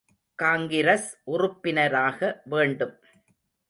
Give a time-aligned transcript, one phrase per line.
[0.39, 2.41] காங்கிரஸ் உறுப்பினராக
[2.45, 2.95] வேண்டும்.